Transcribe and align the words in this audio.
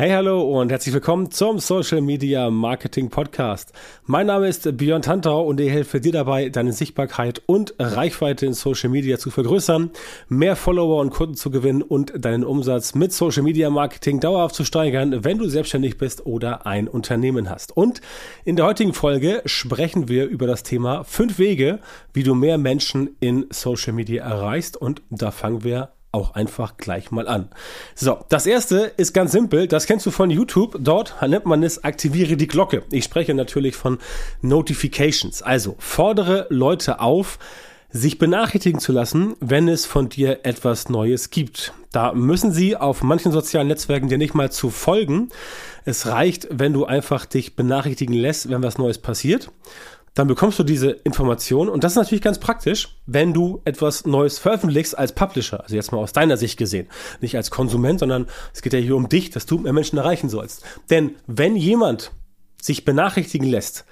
Hey, 0.00 0.12
hallo 0.12 0.40
und 0.58 0.70
herzlich 0.70 0.94
willkommen 0.94 1.30
zum 1.30 1.58
Social 1.58 2.00
Media 2.00 2.48
Marketing 2.48 3.10
Podcast. 3.10 3.74
Mein 4.06 4.28
Name 4.28 4.48
ist 4.48 4.78
Björn 4.78 5.02
Tantau 5.02 5.42
und 5.42 5.60
ich 5.60 5.70
helfe 5.70 6.00
dir 6.00 6.12
dabei, 6.12 6.48
deine 6.48 6.72
Sichtbarkeit 6.72 7.42
und 7.44 7.74
Reichweite 7.78 8.46
in 8.46 8.54
Social 8.54 8.88
Media 8.88 9.18
zu 9.18 9.30
vergrößern, 9.30 9.90
mehr 10.30 10.56
Follower 10.56 11.02
und 11.02 11.10
Kunden 11.10 11.34
zu 11.34 11.50
gewinnen 11.50 11.82
und 11.82 12.14
deinen 12.16 12.44
Umsatz 12.44 12.94
mit 12.94 13.12
Social 13.12 13.42
Media 13.42 13.68
Marketing 13.68 14.20
dauerhaft 14.20 14.54
zu 14.54 14.64
steigern, 14.64 15.22
wenn 15.22 15.36
du 15.36 15.46
selbstständig 15.46 15.98
bist 15.98 16.24
oder 16.24 16.64
ein 16.64 16.88
Unternehmen 16.88 17.50
hast. 17.50 17.76
Und 17.76 18.00
in 18.46 18.56
der 18.56 18.64
heutigen 18.64 18.94
Folge 18.94 19.42
sprechen 19.44 20.08
wir 20.08 20.28
über 20.28 20.46
das 20.46 20.62
Thema 20.62 21.04
fünf 21.04 21.38
Wege, 21.38 21.78
wie 22.14 22.22
du 22.22 22.34
mehr 22.34 22.56
Menschen 22.56 23.16
in 23.20 23.48
Social 23.50 23.92
Media 23.92 24.24
erreichst 24.24 24.78
und 24.78 25.02
da 25.10 25.30
fangen 25.30 25.62
wir 25.62 25.90
auch 26.12 26.34
einfach 26.34 26.76
gleich 26.76 27.10
mal 27.10 27.28
an. 27.28 27.50
So, 27.94 28.18
das 28.28 28.46
erste 28.46 28.92
ist 28.96 29.12
ganz 29.12 29.32
simpel, 29.32 29.68
das 29.68 29.86
kennst 29.86 30.06
du 30.06 30.10
von 30.10 30.30
YouTube. 30.30 30.76
Dort 30.80 31.14
nennt 31.22 31.46
man 31.46 31.62
es 31.62 31.84
aktiviere 31.84 32.36
die 32.36 32.48
Glocke. 32.48 32.82
Ich 32.90 33.04
spreche 33.04 33.34
natürlich 33.34 33.76
von 33.76 33.98
Notifications. 34.42 35.42
Also 35.42 35.76
fordere 35.78 36.46
Leute 36.50 37.00
auf, 37.00 37.38
sich 37.92 38.18
benachrichtigen 38.18 38.80
zu 38.80 38.92
lassen, 38.92 39.34
wenn 39.40 39.68
es 39.68 39.86
von 39.86 40.08
dir 40.08 40.40
etwas 40.44 40.88
Neues 40.88 41.30
gibt. 41.30 41.72
Da 41.92 42.12
müssen 42.12 42.52
sie 42.52 42.76
auf 42.76 43.02
manchen 43.02 43.32
sozialen 43.32 43.66
Netzwerken 43.66 44.08
dir 44.08 44.18
nicht 44.18 44.34
mal 44.34 44.52
zu 44.52 44.70
folgen. 44.70 45.30
Es 45.84 46.06
reicht, 46.06 46.46
wenn 46.50 46.72
du 46.72 46.84
einfach 46.84 47.26
dich 47.26 47.56
benachrichtigen 47.56 48.14
lässt, 48.14 48.48
wenn 48.48 48.62
was 48.62 48.78
Neues 48.78 48.98
passiert 48.98 49.50
dann 50.14 50.26
bekommst 50.26 50.58
du 50.58 50.64
diese 50.64 50.90
Information 50.90 51.68
und 51.68 51.84
das 51.84 51.92
ist 51.92 51.96
natürlich 51.96 52.22
ganz 52.22 52.38
praktisch, 52.38 52.96
wenn 53.06 53.32
du 53.32 53.62
etwas 53.64 54.06
Neues 54.06 54.38
veröffentlichst 54.38 54.98
als 54.98 55.12
Publisher, 55.12 55.62
also 55.62 55.76
jetzt 55.76 55.92
mal 55.92 55.98
aus 55.98 56.12
deiner 56.12 56.36
Sicht 56.36 56.58
gesehen, 56.58 56.88
nicht 57.20 57.36
als 57.36 57.50
Konsument, 57.50 58.00
sondern 58.00 58.26
es 58.52 58.62
geht 58.62 58.72
ja 58.72 58.78
hier 58.78 58.96
um 58.96 59.08
dich, 59.08 59.30
dass 59.30 59.46
du 59.46 59.58
mehr 59.58 59.72
Menschen 59.72 59.98
erreichen 59.98 60.28
sollst. 60.28 60.64
Denn 60.90 61.14
wenn 61.26 61.56
jemand 61.56 62.12
sich 62.60 62.84
benachrichtigen 62.84 63.48
lässt, 63.48 63.84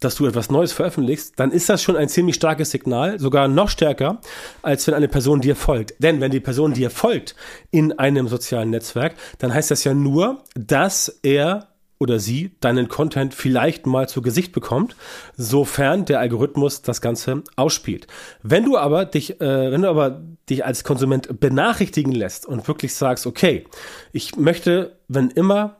dass 0.00 0.16
du 0.16 0.26
etwas 0.26 0.50
Neues 0.50 0.72
veröffentlichst, 0.72 1.38
dann 1.38 1.50
ist 1.50 1.68
das 1.68 1.82
schon 1.82 1.96
ein 1.96 2.08
ziemlich 2.08 2.36
starkes 2.36 2.70
Signal, 2.70 3.18
sogar 3.18 3.48
noch 3.48 3.68
stärker, 3.68 4.20
als 4.62 4.86
wenn 4.86 4.94
eine 4.94 5.08
Person 5.08 5.40
dir 5.40 5.56
folgt. 5.56 5.94
Denn 5.98 6.20
wenn 6.20 6.30
die 6.30 6.40
Person 6.40 6.74
dir 6.74 6.90
folgt 6.90 7.34
in 7.70 7.98
einem 7.98 8.28
sozialen 8.28 8.70
Netzwerk, 8.70 9.14
dann 9.38 9.54
heißt 9.54 9.70
das 9.70 9.84
ja 9.84 9.94
nur, 9.94 10.42
dass 10.54 11.20
er 11.22 11.68
oder 11.98 12.18
sie 12.18 12.52
deinen 12.60 12.88
Content 12.88 13.34
vielleicht 13.34 13.86
mal 13.86 14.08
zu 14.08 14.20
Gesicht 14.20 14.52
bekommt, 14.52 14.96
sofern 15.36 16.04
der 16.04 16.20
Algorithmus 16.20 16.82
das 16.82 17.00
Ganze 17.00 17.42
ausspielt. 17.56 18.06
Wenn 18.42 18.64
du 18.64 18.76
aber 18.76 19.04
dich, 19.04 19.40
äh, 19.40 19.70
wenn 19.70 19.82
du 19.82 19.88
aber 19.88 20.22
dich 20.50 20.64
als 20.64 20.84
Konsument 20.84 21.40
benachrichtigen 21.40 22.12
lässt 22.12 22.46
und 22.46 22.68
wirklich 22.68 22.94
sagst, 22.94 23.26
okay, 23.26 23.64
ich 24.12 24.36
möchte, 24.36 24.96
wenn 25.08 25.30
immer 25.30 25.76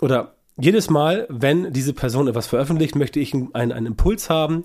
oder 0.00 0.34
jedes 0.56 0.88
Mal, 0.88 1.26
wenn 1.28 1.72
diese 1.72 1.92
Person 1.92 2.28
etwas 2.28 2.46
veröffentlicht, 2.46 2.94
möchte 2.94 3.18
ich 3.18 3.34
einen, 3.34 3.72
einen 3.72 3.86
Impuls 3.86 4.30
haben 4.30 4.64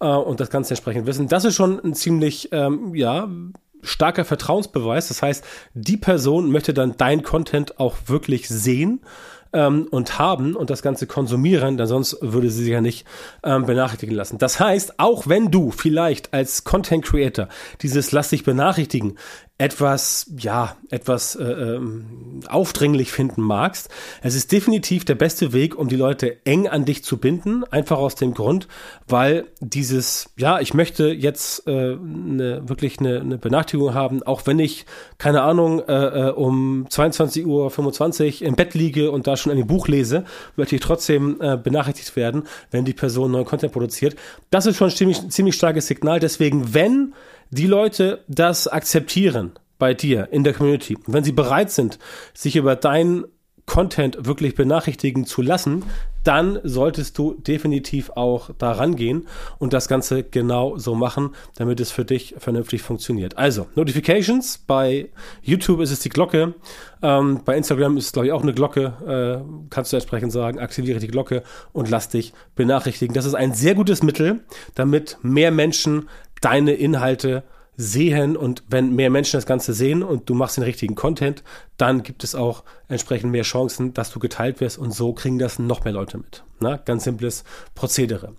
äh, 0.00 0.06
und 0.06 0.40
das 0.40 0.48
Ganze 0.48 0.74
entsprechend 0.74 1.06
wissen. 1.06 1.28
Das 1.28 1.44
ist 1.44 1.54
schon 1.54 1.78
ein 1.84 1.94
ziemlich, 1.94 2.48
ähm, 2.52 2.94
ja, 2.94 3.28
starker 3.82 4.24
Vertrauensbeweis. 4.24 5.08
Das 5.08 5.22
heißt, 5.22 5.44
die 5.74 5.96
Person 5.96 6.50
möchte 6.50 6.74
dann 6.74 6.96
dein 6.96 7.22
Content 7.22 7.78
auch 7.78 7.96
wirklich 8.06 8.48
sehen 8.48 9.00
ähm, 9.56 9.88
und 9.90 10.18
haben 10.18 10.54
und 10.54 10.68
das 10.68 10.82
Ganze 10.82 11.06
konsumieren, 11.06 11.78
denn 11.78 11.86
sonst 11.86 12.18
würde 12.20 12.50
sie 12.50 12.64
sich 12.64 12.72
ja 12.72 12.82
nicht 12.82 13.06
ähm, 13.42 13.64
benachrichtigen 13.64 14.14
lassen. 14.14 14.36
Das 14.38 14.60
heißt, 14.60 15.00
auch 15.00 15.26
wenn 15.26 15.50
du 15.50 15.70
vielleicht 15.70 16.34
als 16.34 16.64
Content 16.64 17.04
Creator 17.04 17.48
dieses 17.80 18.12
Lass 18.12 18.28
dich 18.28 18.44
benachrichtigen 18.44 19.16
etwas, 19.58 20.30
ja, 20.36 20.76
etwas 20.90 21.34
äh, 21.34 21.44
ähm, 21.44 22.40
aufdringlich 22.46 23.10
finden 23.10 23.40
magst. 23.40 23.88
Es 24.22 24.34
ist 24.34 24.52
definitiv 24.52 25.06
der 25.06 25.14
beste 25.14 25.54
Weg, 25.54 25.78
um 25.78 25.88
die 25.88 25.96
Leute 25.96 26.44
eng 26.44 26.68
an 26.68 26.84
dich 26.84 27.02
zu 27.02 27.16
binden, 27.16 27.64
einfach 27.64 27.96
aus 27.96 28.16
dem 28.16 28.34
Grund, 28.34 28.68
weil 29.08 29.46
dieses, 29.60 30.30
ja, 30.36 30.60
ich 30.60 30.74
möchte 30.74 31.08
jetzt 31.08 31.66
äh, 31.66 31.96
ne, 31.96 32.62
wirklich 32.66 32.98
eine, 32.98 33.20
eine 33.20 33.38
Benachrichtigung 33.38 33.94
haben, 33.94 34.22
auch 34.22 34.46
wenn 34.46 34.58
ich, 34.58 34.84
keine 35.16 35.40
Ahnung, 35.40 35.80
äh, 35.88 36.28
äh 36.28 36.30
um 36.32 36.86
22.25 36.90 37.46
Uhr 38.42 38.48
im 38.48 38.56
Bett 38.56 38.74
liege 38.74 39.10
und 39.10 39.26
da 39.26 39.38
schon 39.38 39.52
ein 39.52 39.66
Buch 39.66 39.88
lese, 39.88 40.24
möchte 40.56 40.74
ich 40.74 40.82
trotzdem 40.82 41.40
äh, 41.40 41.56
benachrichtigt 41.56 42.14
werden, 42.14 42.42
wenn 42.70 42.84
die 42.84 42.92
Person 42.92 43.30
neuen 43.30 43.46
Content 43.46 43.72
produziert. 43.72 44.16
Das 44.50 44.66
ist 44.66 44.76
schon 44.76 44.90
ein 44.90 44.94
ziemlich, 44.94 45.28
ziemlich 45.30 45.54
starkes 45.54 45.86
Signal. 45.86 46.20
Deswegen, 46.20 46.74
wenn 46.74 47.14
die 47.50 47.66
Leute 47.66 48.24
das 48.28 48.68
akzeptieren 48.68 49.52
bei 49.78 49.94
dir 49.94 50.28
in 50.30 50.44
der 50.44 50.54
Community, 50.54 50.96
wenn 51.06 51.24
sie 51.24 51.32
bereit 51.32 51.70
sind, 51.70 51.98
sich 52.34 52.56
über 52.56 52.76
deinen 52.76 53.24
Content 53.66 54.24
wirklich 54.24 54.54
benachrichtigen 54.54 55.26
zu 55.26 55.42
lassen, 55.42 55.84
dann 56.22 56.58
solltest 56.64 57.18
du 57.18 57.34
definitiv 57.34 58.10
auch 58.10 58.50
da 58.58 58.72
rangehen 58.72 59.26
und 59.58 59.72
das 59.72 59.86
Ganze 59.86 60.24
genau 60.24 60.76
so 60.76 60.94
machen, 60.94 61.30
damit 61.56 61.78
es 61.78 61.92
für 61.92 62.04
dich 62.04 62.34
vernünftig 62.38 62.82
funktioniert. 62.82 63.36
Also, 63.36 63.66
Notifications, 63.74 64.58
bei 64.58 65.10
YouTube 65.42 65.80
ist 65.80 65.92
es 65.92 66.00
die 66.00 66.08
Glocke, 66.08 66.54
ähm, 67.02 67.42
bei 67.44 67.56
Instagram 67.56 67.96
ist 67.96 68.06
es, 68.06 68.12
glaube 68.12 68.26
ich, 68.26 68.32
auch 68.32 68.42
eine 68.42 68.54
Glocke, 68.54 68.94
äh, 69.06 69.68
kannst 69.70 69.92
du 69.92 69.96
entsprechend 69.96 70.32
sagen, 70.32 70.58
aktiviere 70.58 70.98
die 70.98 71.08
Glocke 71.08 71.42
und 71.72 71.90
lass 71.90 72.08
dich 72.08 72.32
benachrichtigen. 72.56 73.14
Das 73.14 73.24
ist 73.24 73.34
ein 73.34 73.52
sehr 73.52 73.74
gutes 73.74 74.02
Mittel, 74.02 74.40
damit 74.74 75.18
mehr 75.22 75.50
Menschen 75.50 76.08
deine 76.40 76.72
Inhalte 76.72 77.42
sehen 77.76 78.36
und 78.36 78.62
wenn 78.68 78.94
mehr 78.94 79.10
Menschen 79.10 79.36
das 79.36 79.46
Ganze 79.46 79.74
sehen 79.74 80.02
und 80.02 80.30
du 80.30 80.34
machst 80.34 80.56
den 80.56 80.64
richtigen 80.64 80.94
Content, 80.94 81.42
dann 81.76 82.02
gibt 82.02 82.24
es 82.24 82.34
auch 82.34 82.64
entsprechend 82.88 83.30
mehr 83.30 83.42
Chancen, 83.42 83.92
dass 83.92 84.10
du 84.10 84.18
geteilt 84.18 84.60
wirst 84.60 84.78
und 84.78 84.92
so 84.92 85.12
kriegen 85.12 85.38
das 85.38 85.58
noch 85.58 85.84
mehr 85.84 85.92
Leute 85.92 86.16
mit. 86.16 86.42
Na, 86.58 86.76
ganz 86.76 87.04
simples 87.04 87.44
Prozedere. 87.74 88.32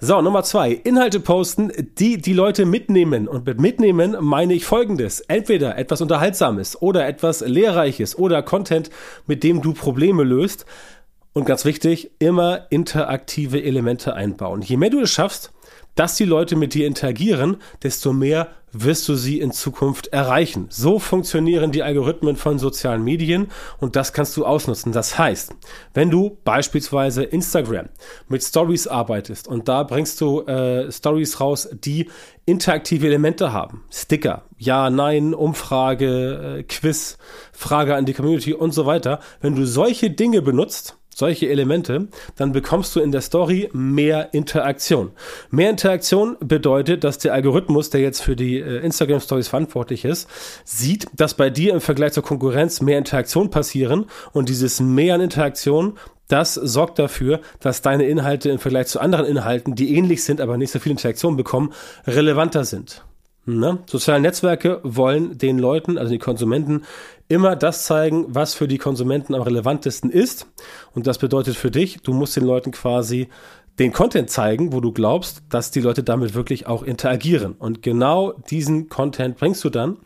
So, 0.00 0.22
Nummer 0.22 0.42
zwei. 0.42 0.70
Inhalte 0.72 1.20
posten, 1.20 1.70
die 1.98 2.16
die 2.16 2.32
Leute 2.32 2.64
mitnehmen. 2.64 3.28
Und 3.28 3.44
mit 3.44 3.60
mitnehmen 3.60 4.16
meine 4.20 4.54
ich 4.54 4.64
folgendes. 4.64 5.20
Entweder 5.20 5.76
etwas 5.76 6.00
Unterhaltsames 6.00 6.80
oder 6.80 7.06
etwas 7.06 7.40
Lehrreiches 7.40 8.18
oder 8.18 8.42
Content, 8.42 8.88
mit 9.26 9.44
dem 9.44 9.60
du 9.60 9.74
Probleme 9.74 10.24
löst. 10.24 10.64
Und 11.34 11.44
ganz 11.44 11.66
wichtig, 11.66 12.10
immer 12.20 12.66
interaktive 12.70 13.62
Elemente 13.62 14.14
einbauen. 14.14 14.62
Je 14.62 14.78
mehr 14.78 14.88
du 14.88 15.00
es 15.00 15.10
schaffst, 15.10 15.52
dass 15.98 16.14
die 16.14 16.24
Leute 16.24 16.54
mit 16.54 16.74
dir 16.74 16.86
interagieren, 16.86 17.56
desto 17.82 18.12
mehr 18.12 18.48
wirst 18.70 19.08
du 19.08 19.14
sie 19.14 19.40
in 19.40 19.50
Zukunft 19.50 20.08
erreichen. 20.08 20.66
So 20.70 20.98
funktionieren 20.98 21.72
die 21.72 21.82
Algorithmen 21.82 22.36
von 22.36 22.58
sozialen 22.58 23.02
Medien 23.02 23.48
und 23.80 23.96
das 23.96 24.12
kannst 24.12 24.36
du 24.36 24.44
ausnutzen. 24.44 24.92
Das 24.92 25.18
heißt, 25.18 25.54
wenn 25.94 26.10
du 26.10 26.38
beispielsweise 26.44 27.24
Instagram 27.24 27.88
mit 28.28 28.44
Stories 28.44 28.86
arbeitest 28.86 29.48
und 29.48 29.68
da 29.68 29.82
bringst 29.82 30.20
du 30.20 30.42
äh, 30.42 30.92
Stories 30.92 31.40
raus, 31.40 31.68
die 31.72 32.08
interaktive 32.44 33.06
Elemente 33.06 33.52
haben, 33.52 33.84
Sticker, 33.90 34.44
ja, 34.56 34.90
nein, 34.90 35.34
Umfrage, 35.34 36.58
äh, 36.58 36.62
Quiz, 36.62 37.18
Frage 37.52 37.96
an 37.96 38.06
die 38.06 38.14
Community 38.14 38.54
und 38.54 38.72
so 38.72 38.86
weiter, 38.86 39.18
wenn 39.40 39.56
du 39.56 39.66
solche 39.66 40.10
Dinge 40.10 40.42
benutzt, 40.42 40.97
solche 41.18 41.48
Elemente, 41.48 42.06
dann 42.36 42.52
bekommst 42.52 42.94
du 42.94 43.00
in 43.00 43.10
der 43.10 43.22
Story 43.22 43.68
mehr 43.72 44.32
Interaktion. 44.32 45.10
Mehr 45.50 45.70
Interaktion 45.70 46.36
bedeutet, 46.38 47.02
dass 47.02 47.18
der 47.18 47.32
Algorithmus, 47.34 47.90
der 47.90 48.02
jetzt 48.02 48.20
für 48.20 48.36
die 48.36 48.60
äh, 48.60 48.78
Instagram 48.84 49.18
Stories 49.18 49.48
verantwortlich 49.48 50.04
ist, 50.04 50.28
sieht, 50.64 51.08
dass 51.16 51.34
bei 51.34 51.50
dir 51.50 51.74
im 51.74 51.80
Vergleich 51.80 52.12
zur 52.12 52.22
Konkurrenz 52.22 52.80
mehr 52.80 52.98
Interaktion 52.98 53.50
passieren 53.50 54.06
und 54.32 54.48
dieses 54.48 54.80
mehr 54.80 55.16
an 55.16 55.20
Interaktion 55.20 55.94
das 56.28 56.52
sorgt 56.52 56.98
dafür, 56.98 57.40
dass 57.58 57.80
deine 57.80 58.04
Inhalte 58.04 58.50
im 58.50 58.58
Vergleich 58.58 58.88
zu 58.88 59.00
anderen 59.00 59.24
Inhalten, 59.24 59.74
die 59.74 59.96
ähnlich 59.96 60.22
sind, 60.22 60.42
aber 60.42 60.58
nicht 60.58 60.70
so 60.70 60.78
viel 60.78 60.92
Interaktion 60.92 61.38
bekommen, 61.38 61.72
relevanter 62.06 62.66
sind. 62.66 63.02
Ne? 63.56 63.78
Soziale 63.86 64.20
Netzwerke 64.20 64.80
wollen 64.82 65.38
den 65.38 65.58
Leuten, 65.58 65.96
also 65.96 66.12
die 66.12 66.18
Konsumenten, 66.18 66.82
immer 67.28 67.56
das 67.56 67.84
zeigen, 67.84 68.26
was 68.28 68.54
für 68.54 68.68
die 68.68 68.76
Konsumenten 68.76 69.34
am 69.34 69.40
relevantesten 69.40 70.10
ist. 70.10 70.46
Und 70.94 71.06
das 71.06 71.16
bedeutet 71.16 71.56
für 71.56 71.70
dich, 71.70 72.02
du 72.02 72.12
musst 72.12 72.36
den 72.36 72.44
Leuten 72.44 72.72
quasi 72.72 73.28
den 73.78 73.92
Content 73.92 74.28
zeigen, 74.28 74.72
wo 74.72 74.80
du 74.80 74.92
glaubst, 74.92 75.42
dass 75.48 75.70
die 75.70 75.80
Leute 75.80 76.02
damit 76.02 76.34
wirklich 76.34 76.66
auch 76.66 76.82
interagieren. 76.82 77.52
Und 77.58 77.82
genau 77.82 78.32
diesen 78.50 78.90
Content 78.90 79.38
bringst 79.38 79.64
du 79.64 79.70
dann 79.70 79.96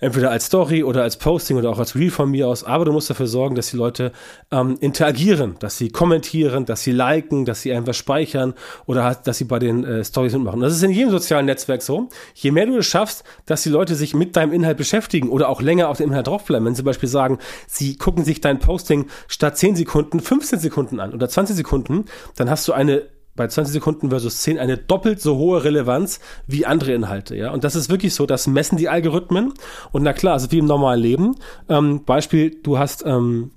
entweder 0.00 0.30
als 0.30 0.46
Story 0.46 0.82
oder 0.84 1.02
als 1.02 1.16
Posting 1.16 1.56
oder 1.56 1.70
auch 1.70 1.78
als 1.78 1.94
Reel 1.94 2.10
von 2.10 2.30
mir 2.30 2.48
aus, 2.48 2.64
aber 2.64 2.84
du 2.84 2.92
musst 2.92 3.08
dafür 3.10 3.26
sorgen, 3.26 3.54
dass 3.54 3.70
die 3.70 3.76
Leute 3.76 4.12
ähm, 4.50 4.76
interagieren, 4.80 5.56
dass 5.58 5.78
sie 5.78 5.88
kommentieren, 5.88 6.66
dass 6.66 6.82
sie 6.82 6.92
liken, 6.92 7.44
dass 7.44 7.62
sie 7.62 7.72
einfach 7.72 7.94
speichern 7.94 8.54
oder 8.86 9.04
halt, 9.04 9.26
dass 9.26 9.38
sie 9.38 9.44
bei 9.44 9.58
den 9.58 9.84
äh, 9.84 10.04
Stories 10.04 10.34
mitmachen. 10.34 10.60
Das 10.60 10.74
ist 10.74 10.82
in 10.82 10.90
jedem 10.90 11.10
sozialen 11.10 11.46
Netzwerk 11.46 11.82
so. 11.82 12.08
Je 12.34 12.50
mehr 12.50 12.66
du 12.66 12.76
es 12.76 12.86
schaffst, 12.86 13.24
dass 13.46 13.62
die 13.62 13.70
Leute 13.70 13.94
sich 13.94 14.14
mit 14.14 14.36
deinem 14.36 14.52
Inhalt 14.52 14.76
beschäftigen 14.76 15.30
oder 15.30 15.48
auch 15.48 15.62
länger 15.62 15.88
auf 15.88 15.98
dem 15.98 16.10
Inhalt 16.10 16.26
draufbleiben, 16.26 16.66
wenn 16.66 16.74
sie 16.74 16.80
zum 16.80 16.86
Beispiel 16.86 17.08
sagen, 17.08 17.38
sie 17.66 17.96
gucken 17.96 18.24
sich 18.24 18.40
dein 18.40 18.58
Posting 18.58 19.06
statt 19.28 19.56
10 19.56 19.76
Sekunden 19.76 20.20
15 20.20 20.58
Sekunden 20.58 21.00
an 21.00 21.14
oder 21.14 21.28
20 21.28 21.56
Sekunden, 21.56 22.04
dann 22.36 22.50
hast 22.50 22.68
du 22.68 22.72
eine 22.72 23.02
bei 23.36 23.46
20 23.46 23.72
Sekunden 23.72 24.10
versus 24.10 24.40
10 24.42 24.58
eine 24.58 24.78
doppelt 24.78 25.20
so 25.20 25.36
hohe 25.36 25.62
Relevanz 25.62 26.20
wie 26.46 26.66
andere 26.66 26.92
Inhalte. 26.92 27.36
Ja? 27.36 27.52
Und 27.52 27.64
das 27.64 27.76
ist 27.76 27.90
wirklich 27.90 28.14
so, 28.14 28.26
das 28.26 28.46
messen 28.46 28.76
die 28.76 28.88
Algorithmen. 28.88 29.52
Und 29.92 30.02
na 30.02 30.12
klar, 30.12 30.34
also 30.34 30.50
wie 30.50 30.58
im 30.58 30.66
normalen 30.66 31.00
Leben. 31.00 31.36
Ähm, 31.68 32.04
Beispiel, 32.04 32.58
du 32.62 32.78
hast 32.78 33.04
ähm, 33.06 33.52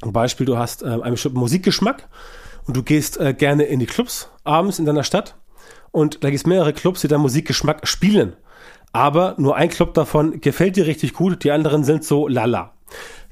Beispiel, 0.00 0.46
du 0.46 0.58
hast 0.58 0.82
äh, 0.82 0.86
einen 0.86 1.12
bestimmten 1.12 1.38
Musikgeschmack 1.38 2.08
und 2.66 2.76
du 2.76 2.82
gehst 2.82 3.18
äh, 3.18 3.34
gerne 3.34 3.64
in 3.64 3.80
die 3.80 3.86
Clubs 3.86 4.30
abends 4.44 4.78
in 4.78 4.84
deiner 4.84 5.04
Stadt 5.04 5.36
und 5.90 6.24
da 6.24 6.30
gibt 6.30 6.40
es 6.40 6.46
mehrere 6.46 6.72
Clubs, 6.72 7.00
die 7.00 7.08
deinen 7.08 7.22
Musikgeschmack 7.22 7.86
spielen. 7.86 8.34
Aber 8.92 9.34
nur 9.38 9.56
ein 9.56 9.68
Club 9.68 9.94
davon 9.94 10.40
gefällt 10.40 10.76
dir 10.76 10.86
richtig 10.86 11.14
gut, 11.14 11.44
die 11.44 11.52
anderen 11.52 11.84
sind 11.84 12.04
so 12.04 12.26
lala 12.26 12.72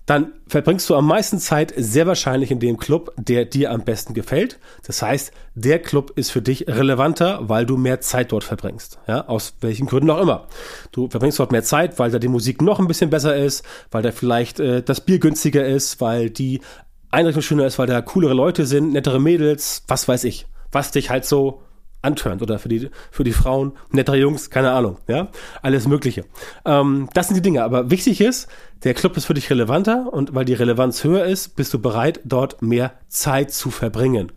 dann 0.08 0.32
verbringst 0.46 0.88
du 0.88 0.96
am 0.96 1.06
meisten 1.06 1.38
Zeit 1.38 1.74
sehr 1.76 2.06
wahrscheinlich 2.06 2.50
in 2.50 2.60
dem 2.60 2.78
Club, 2.78 3.12
der 3.18 3.44
dir 3.44 3.70
am 3.70 3.84
besten 3.84 4.14
gefällt. 4.14 4.58
Das 4.86 5.02
heißt, 5.02 5.32
der 5.54 5.80
Club 5.80 6.12
ist 6.16 6.30
für 6.30 6.40
dich 6.40 6.66
relevanter, 6.66 7.40
weil 7.42 7.66
du 7.66 7.76
mehr 7.76 8.00
Zeit 8.00 8.32
dort 8.32 8.42
verbringst. 8.42 8.98
Ja, 9.06 9.28
aus 9.28 9.56
welchen 9.60 9.86
Gründen 9.86 10.08
auch 10.08 10.18
immer. 10.18 10.48
Du 10.92 11.10
verbringst 11.10 11.38
dort 11.38 11.52
mehr 11.52 11.62
Zeit, 11.62 11.98
weil 11.98 12.10
da 12.10 12.18
die 12.18 12.28
Musik 12.28 12.62
noch 12.62 12.78
ein 12.78 12.88
bisschen 12.88 13.10
besser 13.10 13.36
ist, 13.36 13.66
weil 13.90 14.02
da 14.02 14.10
vielleicht 14.10 14.60
äh, 14.60 14.82
das 14.82 15.02
Bier 15.02 15.18
günstiger 15.18 15.66
ist, 15.66 16.00
weil 16.00 16.30
die 16.30 16.62
Einrichtung 17.10 17.42
schöner 17.42 17.66
ist, 17.66 17.78
weil 17.78 17.86
da 17.86 18.00
coolere 18.00 18.32
Leute 18.32 18.64
sind, 18.64 18.94
nettere 18.94 19.20
Mädels, 19.20 19.82
was 19.88 20.08
weiß 20.08 20.24
ich. 20.24 20.46
Was 20.72 20.90
dich 20.90 21.10
halt 21.10 21.26
so 21.26 21.60
antörnt 22.02 22.42
oder 22.42 22.58
für 22.58 22.68
die, 22.68 22.90
für 23.10 23.24
die 23.24 23.32
Frauen, 23.32 23.72
nettere 23.90 24.16
Jungs, 24.16 24.50
keine 24.50 24.70
Ahnung, 24.72 24.98
ja, 25.08 25.28
alles 25.62 25.88
Mögliche. 25.88 26.24
Ähm, 26.64 27.08
das 27.14 27.28
sind 27.28 27.36
die 27.36 27.42
Dinge, 27.42 27.64
aber 27.64 27.90
wichtig 27.90 28.20
ist, 28.20 28.48
der 28.84 28.94
Club 28.94 29.16
ist 29.16 29.24
für 29.24 29.34
dich 29.34 29.50
relevanter 29.50 30.12
und 30.12 30.34
weil 30.34 30.44
die 30.44 30.54
Relevanz 30.54 31.02
höher 31.02 31.24
ist, 31.24 31.56
bist 31.56 31.74
du 31.74 31.80
bereit, 31.80 32.20
dort 32.24 32.62
mehr 32.62 32.92
Zeit 33.08 33.52
zu 33.52 33.70
verbringen. 33.70 34.32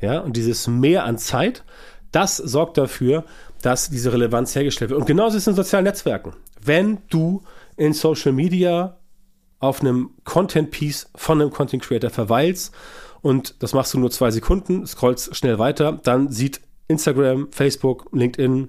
Ja, 0.00 0.20
und 0.20 0.36
dieses 0.36 0.66
Mehr 0.66 1.04
an 1.04 1.18
Zeit, 1.18 1.64
das 2.12 2.36
sorgt 2.36 2.78
dafür, 2.78 3.24
dass 3.62 3.90
diese 3.90 4.12
Relevanz 4.12 4.54
hergestellt 4.54 4.90
wird. 4.90 5.00
Und 5.00 5.06
genauso 5.06 5.36
ist 5.36 5.42
es 5.42 5.48
in 5.48 5.54
sozialen 5.54 5.84
Netzwerken. 5.84 6.32
Wenn 6.62 6.98
du 7.10 7.42
in 7.76 7.92
Social 7.92 8.32
Media 8.32 8.98
auf 9.58 9.82
einem 9.82 10.10
Content 10.24 10.70
Piece 10.70 11.10
von 11.14 11.40
einem 11.40 11.50
Content 11.50 11.82
Creator 11.82 12.10
verweilst 12.10 12.74
und 13.20 13.62
das 13.62 13.74
machst 13.74 13.92
du 13.92 13.98
nur 13.98 14.10
zwei 14.10 14.30
Sekunden, 14.30 14.86
scrollst 14.86 15.36
schnell 15.36 15.58
weiter, 15.58 16.00
dann 16.02 16.30
sieht 16.30 16.62
Instagram, 16.90 17.48
Facebook, 17.52 18.08
LinkedIn, 18.12 18.68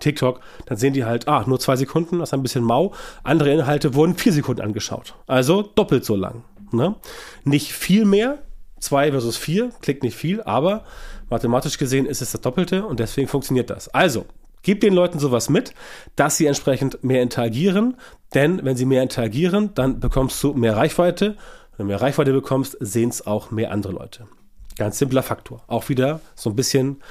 TikTok, 0.00 0.40
dann 0.66 0.76
sehen 0.76 0.92
die 0.92 1.04
halt, 1.04 1.28
ah, 1.28 1.44
nur 1.46 1.58
zwei 1.58 1.76
Sekunden, 1.76 2.18
das 2.18 2.30
ist 2.30 2.34
ein 2.34 2.42
bisschen 2.42 2.64
mau. 2.64 2.92
Andere 3.22 3.52
Inhalte 3.52 3.94
wurden 3.94 4.16
vier 4.16 4.32
Sekunden 4.32 4.62
angeschaut. 4.62 5.14
Also 5.26 5.62
doppelt 5.62 6.04
so 6.04 6.16
lang. 6.16 6.44
Ne? 6.72 6.96
Nicht 7.44 7.72
viel 7.72 8.04
mehr, 8.04 8.42
zwei 8.80 9.10
versus 9.10 9.36
vier, 9.36 9.70
klingt 9.80 10.02
nicht 10.02 10.16
viel, 10.16 10.42
aber 10.42 10.84
mathematisch 11.30 11.78
gesehen 11.78 12.06
ist 12.06 12.22
es 12.22 12.32
das 12.32 12.40
Doppelte 12.40 12.84
und 12.84 13.00
deswegen 13.00 13.28
funktioniert 13.28 13.70
das. 13.70 13.88
Also, 13.88 14.26
gib 14.62 14.80
den 14.80 14.94
Leuten 14.94 15.18
sowas 15.18 15.48
mit, 15.48 15.74
dass 16.16 16.36
sie 16.36 16.46
entsprechend 16.46 17.02
mehr 17.02 17.22
interagieren, 17.22 17.96
denn 18.34 18.64
wenn 18.64 18.76
sie 18.76 18.86
mehr 18.86 19.02
interagieren, 19.02 19.72
dann 19.74 20.00
bekommst 20.00 20.42
du 20.42 20.52
mehr 20.54 20.76
Reichweite. 20.76 21.36
Wenn 21.76 21.86
du 21.86 21.92
mehr 21.92 22.00
Reichweite 22.00 22.32
bekommst, 22.32 22.76
sehen 22.80 23.08
es 23.08 23.26
auch 23.26 23.50
mehr 23.50 23.72
andere 23.72 23.92
Leute. 23.92 24.26
Ganz 24.78 24.98
simpler 24.98 25.22
Faktor. 25.22 25.62
Auch 25.66 25.88
wieder 25.88 26.20
so 26.34 26.50
ein 26.50 26.56
bisschen 26.56 27.02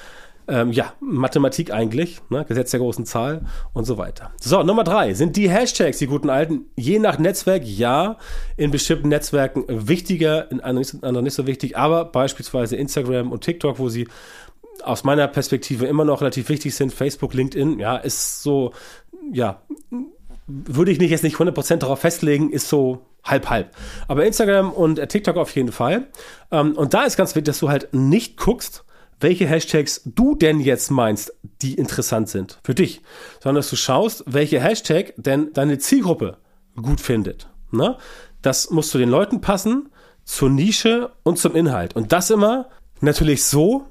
ähm, 0.47 0.71
ja, 0.71 0.93
Mathematik 1.01 1.71
eigentlich, 1.71 2.21
ne? 2.29 2.45
Gesetz 2.45 2.71
der 2.71 2.79
großen 2.79 3.05
Zahl 3.05 3.41
und 3.73 3.85
so 3.85 3.97
weiter. 3.97 4.31
So, 4.39 4.63
Nummer 4.63 4.83
drei 4.83 5.13
sind 5.13 5.35
die 5.35 5.49
Hashtags, 5.49 5.97
die 5.97 6.07
guten 6.07 6.29
alten. 6.29 6.67
Je 6.75 6.99
nach 6.99 7.19
Netzwerk, 7.19 7.63
ja, 7.65 8.17
in 8.55 8.71
bestimmten 8.71 9.09
Netzwerken 9.09 9.65
wichtiger, 9.67 10.49
in 10.49 10.61
anderen 10.61 11.23
nicht, 11.23 11.33
so 11.33 11.45
wichtig, 11.47 11.77
aber 11.77 12.05
beispielsweise 12.05 12.77
Instagram 12.77 13.31
und 13.31 13.41
TikTok, 13.41 13.79
wo 13.79 13.89
sie 13.89 14.07
aus 14.83 15.03
meiner 15.03 15.27
Perspektive 15.27 15.85
immer 15.85 16.05
noch 16.05 16.21
relativ 16.21 16.47
wichtig 16.49 16.75
sind, 16.75 16.93
Facebook, 16.93 17.33
LinkedIn, 17.33 17.79
ja, 17.79 17.97
ist 17.97 18.41
so, 18.41 18.71
ja, 19.33 19.61
würde 20.47 20.91
ich 20.91 20.99
nicht 20.99 21.11
jetzt 21.11 21.23
nicht 21.23 21.37
100% 21.37 21.77
darauf 21.77 21.99
festlegen, 21.99 22.49
ist 22.51 22.69
so 22.69 23.05
halb 23.23 23.49
halb. 23.49 23.75
Aber 24.07 24.25
Instagram 24.25 24.71
und 24.71 25.05
TikTok 25.09 25.35
auf 25.37 25.53
jeden 25.55 25.71
Fall. 25.71 26.07
Ähm, 26.51 26.75
und 26.75 26.93
da 26.93 27.03
ist 27.03 27.17
ganz 27.17 27.31
wichtig, 27.31 27.45
dass 27.45 27.59
du 27.59 27.69
halt 27.69 27.93
nicht 27.93 28.37
guckst, 28.37 28.85
welche 29.19 29.47
Hashtags 29.47 30.01
du 30.05 30.35
denn 30.35 30.59
jetzt 30.59 30.91
meinst, 30.91 31.33
die 31.61 31.73
interessant 31.73 32.29
sind 32.29 32.59
für 32.63 32.75
dich, 32.75 33.01
sondern 33.41 33.61
dass 33.61 33.69
du 33.69 33.75
schaust, 33.75 34.23
welche 34.27 34.59
Hashtag 34.59 35.13
denn 35.17 35.51
deine 35.53 35.79
Zielgruppe 35.79 36.37
gut 36.75 37.01
findet. 37.01 37.49
Ne? 37.71 37.97
Das 38.41 38.69
muss 38.69 38.89
zu 38.89 38.97
den 38.97 39.09
Leuten 39.09 39.41
passen, 39.41 39.89
zur 40.23 40.49
Nische 40.49 41.11
und 41.23 41.39
zum 41.39 41.55
Inhalt. 41.55 41.95
Und 41.95 42.11
das 42.11 42.29
immer 42.29 42.69
natürlich 43.01 43.43
so, 43.43 43.87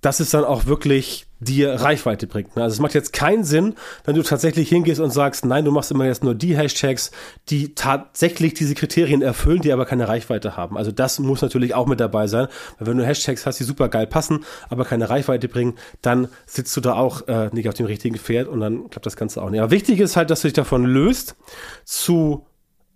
dass 0.00 0.20
es 0.20 0.30
dann 0.30 0.44
auch 0.44 0.66
wirklich 0.66 1.26
dir 1.44 1.74
Reichweite 1.74 2.26
bringt. 2.26 2.56
Also 2.56 2.74
es 2.74 2.80
macht 2.80 2.94
jetzt 2.94 3.12
keinen 3.12 3.44
Sinn, 3.44 3.74
wenn 4.04 4.14
du 4.14 4.22
tatsächlich 4.22 4.68
hingehst 4.68 5.00
und 5.00 5.10
sagst, 5.10 5.44
nein, 5.44 5.64
du 5.64 5.70
machst 5.70 5.90
immer 5.90 6.04
jetzt 6.04 6.24
nur 6.24 6.34
die 6.34 6.56
Hashtags, 6.56 7.10
die 7.48 7.74
tatsächlich 7.74 8.54
diese 8.54 8.74
Kriterien 8.74 9.22
erfüllen, 9.22 9.60
die 9.60 9.72
aber 9.72 9.86
keine 9.86 10.08
Reichweite 10.08 10.56
haben. 10.56 10.76
Also 10.76 10.92
das 10.92 11.18
muss 11.18 11.42
natürlich 11.42 11.74
auch 11.74 11.86
mit 11.86 12.00
dabei 12.00 12.26
sein, 12.26 12.48
weil 12.78 12.88
wenn 12.88 12.98
du 12.98 13.06
Hashtags 13.06 13.46
hast, 13.46 13.58
die 13.60 13.64
super 13.64 13.88
geil 13.88 14.06
passen, 14.06 14.44
aber 14.68 14.84
keine 14.84 15.10
Reichweite 15.10 15.48
bringen, 15.48 15.74
dann 16.00 16.28
sitzt 16.46 16.76
du 16.76 16.80
da 16.80 16.94
auch 16.94 17.26
äh, 17.28 17.50
nicht 17.52 17.68
auf 17.68 17.74
dem 17.74 17.86
richtigen 17.86 18.16
Pferd 18.16 18.48
und 18.48 18.60
dann 18.60 18.90
klappt 18.90 19.06
das 19.06 19.16
Ganze 19.16 19.42
auch 19.42 19.50
nicht. 19.50 19.60
Aber 19.60 19.70
wichtig 19.70 20.00
ist 20.00 20.16
halt, 20.16 20.30
dass 20.30 20.42
du 20.42 20.48
dich 20.48 20.54
davon 20.54 20.84
löst, 20.84 21.36
zu 21.84 22.46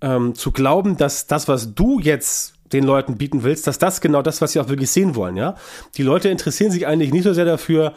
ähm, 0.01 0.35
zu 0.35 0.53
glauben, 0.53 0.97
dass 0.97 1.27
das, 1.27 1.49
was 1.49 1.75
du 1.75 2.01
jetzt 2.01 2.55
den 2.73 2.85
Leuten 2.85 3.17
bieten 3.17 3.43
willst, 3.45 3.67
dass 3.67 3.79
das 3.79 4.01
genau 4.01 4.23
das, 4.23 4.41
was 4.41 4.53
sie 4.53 4.61
auch 4.61 4.69
wirklich 4.69 4.91
sehen 4.91 5.15
wollen, 5.15 5.37
ja. 5.37 5.55
Die 5.97 6.03
Leute 6.03 6.29
interessieren 6.29 6.71
sich 6.71 6.87
eigentlich 6.87 7.13
nicht 7.13 7.25
so 7.25 7.33
sehr 7.33 7.45
dafür, 7.45 7.95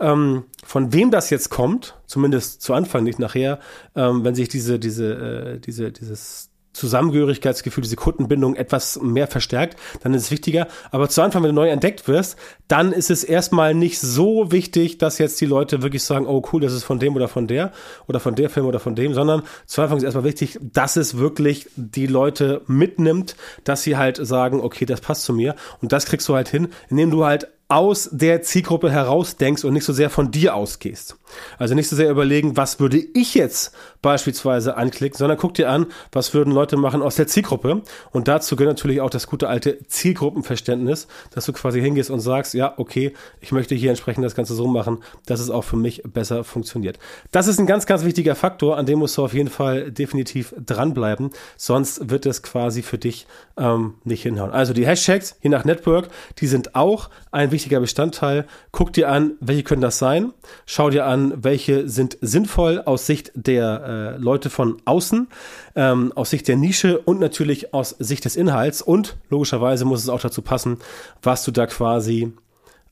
ähm, 0.00 0.44
von 0.64 0.92
wem 0.92 1.10
das 1.10 1.30
jetzt 1.30 1.50
kommt, 1.50 1.98
zumindest 2.06 2.62
zu 2.62 2.74
Anfang 2.74 3.04
nicht 3.04 3.18
nachher, 3.18 3.60
ähm, 3.94 4.24
wenn 4.24 4.34
sich 4.34 4.48
diese, 4.48 4.78
diese, 4.78 5.12
äh, 5.12 5.60
diese, 5.60 5.92
dieses 5.92 6.50
Zusammengehörigkeitsgefühl, 6.72 7.82
diese 7.82 7.96
Kundenbindung 7.96 8.54
etwas 8.54 9.00
mehr 9.02 9.26
verstärkt, 9.26 9.76
dann 10.02 10.14
ist 10.14 10.22
es 10.22 10.30
wichtiger. 10.30 10.68
Aber 10.92 11.08
zu 11.08 11.20
Anfang, 11.20 11.42
wenn 11.42 11.50
du 11.50 11.60
neu 11.60 11.68
entdeckt 11.68 12.06
wirst, 12.06 12.38
dann 12.68 12.92
ist 12.92 13.10
es 13.10 13.24
erstmal 13.24 13.74
nicht 13.74 13.98
so 13.98 14.52
wichtig, 14.52 14.98
dass 14.98 15.18
jetzt 15.18 15.40
die 15.40 15.46
Leute 15.46 15.82
wirklich 15.82 16.04
sagen, 16.04 16.26
oh 16.26 16.42
cool, 16.52 16.60
das 16.60 16.72
ist 16.72 16.84
von 16.84 17.00
dem 17.00 17.16
oder 17.16 17.26
von 17.26 17.48
der 17.48 17.72
oder 18.06 18.20
von 18.20 18.36
der 18.36 18.50
Film 18.50 18.66
oder 18.66 18.78
von 18.78 18.94
dem, 18.94 19.14
sondern 19.14 19.42
zu 19.66 19.82
Anfang 19.82 19.98
ist 19.98 20.04
erstmal 20.04 20.24
wichtig, 20.24 20.58
dass 20.60 20.96
es 20.96 21.18
wirklich 21.18 21.68
die 21.74 22.06
Leute 22.06 22.62
mitnimmt, 22.66 23.34
dass 23.64 23.82
sie 23.82 23.96
halt 23.96 24.24
sagen, 24.24 24.60
okay, 24.60 24.86
das 24.86 25.00
passt 25.00 25.24
zu 25.24 25.32
mir. 25.32 25.56
Und 25.82 25.92
das 25.92 26.06
kriegst 26.06 26.28
du 26.28 26.34
halt 26.34 26.48
hin, 26.48 26.68
indem 26.88 27.10
du 27.10 27.24
halt 27.24 27.48
aus 27.70 28.08
der 28.12 28.42
Zielgruppe 28.42 28.90
herausdenkst 28.90 29.64
und 29.64 29.72
nicht 29.72 29.84
so 29.84 29.92
sehr 29.92 30.10
von 30.10 30.30
dir 30.30 30.56
ausgehst. 30.56 31.16
Also 31.58 31.74
nicht 31.74 31.88
so 31.88 31.94
sehr 31.94 32.10
überlegen, 32.10 32.56
was 32.56 32.80
würde 32.80 32.98
ich 32.98 33.34
jetzt 33.34 33.72
beispielsweise 34.02 34.76
anklicken, 34.76 35.16
sondern 35.16 35.38
guck 35.38 35.54
dir 35.54 35.70
an, 35.70 35.86
was 36.10 36.34
würden 36.34 36.52
Leute 36.52 36.76
machen 36.76 37.00
aus 37.00 37.14
der 37.14 37.28
Zielgruppe. 37.28 37.82
Und 38.10 38.26
dazu 38.26 38.56
gehört 38.56 38.78
natürlich 38.78 39.00
auch 39.00 39.10
das 39.10 39.28
gute 39.28 39.48
alte 39.48 39.86
Zielgruppenverständnis, 39.86 41.06
dass 41.30 41.46
du 41.46 41.52
quasi 41.52 41.80
hingehst 41.80 42.10
und 42.10 42.18
sagst, 42.18 42.54
ja, 42.54 42.74
okay, 42.76 43.12
ich 43.40 43.52
möchte 43.52 43.76
hier 43.76 43.90
entsprechend 43.90 44.24
das 44.24 44.34
Ganze 44.34 44.54
so 44.54 44.66
machen, 44.66 44.98
dass 45.26 45.38
es 45.38 45.50
auch 45.50 45.62
für 45.62 45.76
mich 45.76 46.02
besser 46.02 46.42
funktioniert. 46.42 46.98
Das 47.30 47.46
ist 47.46 47.60
ein 47.60 47.66
ganz, 47.66 47.86
ganz 47.86 48.04
wichtiger 48.04 48.34
Faktor, 48.34 48.76
an 48.76 48.86
dem 48.86 48.98
musst 48.98 49.16
du 49.16 49.24
auf 49.24 49.34
jeden 49.34 49.50
Fall 49.50 49.92
definitiv 49.92 50.54
dranbleiben, 50.58 51.30
sonst 51.56 52.10
wird 52.10 52.26
es 52.26 52.42
quasi 52.42 52.82
für 52.82 52.98
dich 52.98 53.26
ähm, 53.56 53.94
nicht 54.02 54.22
hinhauen. 54.22 54.50
Also 54.50 54.72
die 54.72 54.86
Hashtags, 54.86 55.36
je 55.40 55.50
nach 55.50 55.64
Network, 55.64 56.08
die 56.38 56.48
sind 56.48 56.74
auch 56.74 57.10
ein 57.30 57.52
wichtiger 57.52 57.59
Bestandteil. 57.68 58.46
Guck 58.72 58.92
dir 58.92 59.10
an, 59.10 59.32
welche 59.40 59.62
können 59.62 59.82
das 59.82 59.98
sein. 59.98 60.32
Schau 60.66 60.90
dir 60.90 61.06
an, 61.06 61.34
welche 61.36 61.88
sind 61.88 62.16
sinnvoll 62.20 62.80
aus 62.80 63.06
Sicht 63.06 63.32
der 63.34 64.16
äh, 64.16 64.16
Leute 64.16 64.50
von 64.50 64.80
außen, 64.84 65.28
ähm, 65.76 66.12
aus 66.14 66.30
Sicht 66.30 66.48
der 66.48 66.56
Nische 66.56 66.98
und 66.98 67.20
natürlich 67.20 67.74
aus 67.74 67.90
Sicht 67.98 68.24
des 68.24 68.36
Inhalts. 68.36 68.82
Und 68.82 69.16
logischerweise 69.28 69.84
muss 69.84 70.02
es 70.02 70.08
auch 70.08 70.20
dazu 70.20 70.42
passen, 70.42 70.78
was 71.22 71.44
du 71.44 71.50
da 71.50 71.66
quasi 71.66 72.32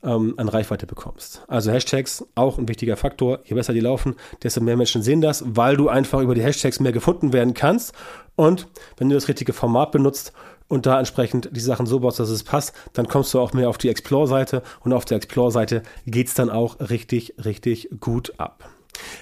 ähm, 0.03 0.35
an 0.37 0.49
Reichweite 0.49 0.87
bekommst. 0.87 1.43
Also 1.49 1.73
Hashtags 1.73 2.25
auch 2.35 2.59
ein 2.59 2.69
wichtiger 2.69 2.97
Faktor. 2.97 3.41
Je 3.45 3.55
besser 3.55 3.73
die 3.73 3.81
laufen, 3.81 4.15
desto 4.43 4.61
mehr 4.61 4.77
Menschen 4.77 5.03
sehen 5.03 5.21
das, 5.21 5.45
weil 5.47 5.77
du 5.77 5.89
einfach 5.89 6.21
über 6.21 6.35
die 6.35 6.43
Hashtags 6.43 6.81
mehr 6.81 6.93
gefunden 6.93 7.33
werden 7.33 7.55
kannst. 7.55 7.93
Und 8.37 8.69
wenn 8.97 9.09
du 9.09 9.15
das 9.15 9.29
richtige 9.29 9.53
Format 9.53 9.91
benutzt 9.93 10.33
und 10.69 10.87
da 10.87 10.99
entsprechend 10.99 11.51
die 11.53 11.61
Sachen 11.61 11.87
so 11.87 12.01
baust, 12.01 12.21
dass 12.21 12.29
es 12.29 12.45
passt, 12.45 12.75
dann 12.93 13.09
kommst 13.09 13.35
du 13.35 13.41
auch 13.41 13.53
mehr 13.53 13.69
auf 13.69 13.79
die 13.79 13.89
Explore-Seite 13.89 14.63
und 14.81 14.93
auf 14.93 15.05
der 15.05 15.17
Explore-Seite 15.17 15.83
geht's 16.07 16.35
dann 16.35 16.51
auch 16.51 16.79
richtig, 16.81 17.35
richtig 17.45 17.89
gut 18.01 18.35
ab. 18.39 18.69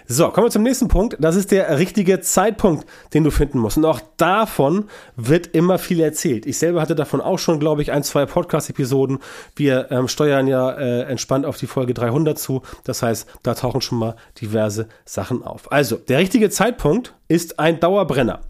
So, 0.07 0.29
kommen 0.31 0.47
wir 0.47 0.51
zum 0.51 0.63
nächsten 0.63 0.89
Punkt. 0.89 1.17
Das 1.21 1.37
ist 1.37 1.51
der 1.51 1.79
richtige 1.79 2.21
Zeitpunkt, 2.21 2.87
den 3.13 3.25
du 3.25 3.31
finden 3.31 3.59
musst. 3.59 3.77
Und 3.77 3.85
auch 3.85 4.01
davon 4.17 4.85
wird 5.17 5.49
immer 5.49 5.79
viel 5.79 6.01
erzählt. 6.01 6.47
Ich 6.47 6.59
selber 6.59 6.81
hatte 6.81 6.95
davon 6.95 7.21
auch 7.21 7.39
schon, 7.39 7.61
glaube 7.61 7.83
ich, 7.83 7.93
ein, 7.93 8.03
zwei 8.03 8.27
Podcast-Episoden. 8.27 9.19
Wir 9.55 9.91
ähm, 9.91 10.09
steuern 10.09 10.47
ja 10.47 10.71
äh, 10.71 11.03
entspannt 11.03 11.45
auf 11.45 11.57
die 11.57 11.67
Folge 11.67 11.95
300 11.95 12.39
zu. 12.39 12.63
Das 12.85 13.03
heißt, 13.03 13.29
da 13.43 13.55
tauchen 13.55 13.81
schon 13.81 13.99
mal 13.99 14.17
diverse 14.41 14.89
Sachen 15.05 15.43
auf. 15.43 15.71
Also, 15.73 15.97
der 15.97 16.19
richtige 16.19 16.51
Zeitpunkt 16.51 17.15
ist 17.29 17.59
ein 17.59 17.81
Dauerbrenner. 17.81 18.41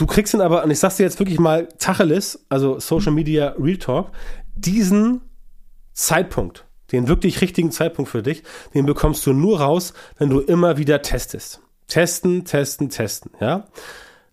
Du 0.00 0.06
kriegst 0.06 0.32
ihn 0.32 0.40
aber, 0.40 0.64
und 0.64 0.70
ich 0.70 0.78
sag's 0.78 0.96
dir 0.96 1.02
jetzt 1.02 1.18
wirklich 1.18 1.38
mal 1.38 1.68
Tacheles, 1.78 2.46
also 2.48 2.80
Social 2.80 3.12
Media 3.12 3.54
Real 3.58 3.76
Talk, 3.76 4.12
diesen 4.56 5.20
Zeitpunkt, 5.92 6.64
den 6.90 7.06
wirklich 7.06 7.42
richtigen 7.42 7.70
Zeitpunkt 7.70 8.10
für 8.10 8.22
dich, 8.22 8.42
den 8.72 8.86
bekommst 8.86 9.26
du 9.26 9.34
nur 9.34 9.60
raus, 9.60 9.92
wenn 10.16 10.30
du 10.30 10.40
immer 10.40 10.78
wieder 10.78 11.02
testest. 11.02 11.60
Testen, 11.86 12.46
testen, 12.46 12.88
testen, 12.88 13.32
ja. 13.42 13.66